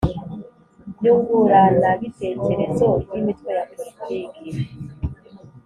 [1.01, 4.49] Nyunguranabitekerezo ry imitwe ya politiki